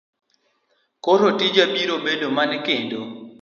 Koro 1.07 1.29
tija 1.41 1.67
biro 1.75 1.99
bedo 2.09 2.31
mane 2.39 2.59
kendo? 2.71 2.99